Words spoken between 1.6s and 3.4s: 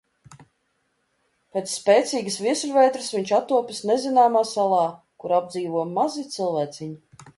spēcīgas viesuļvētras viņš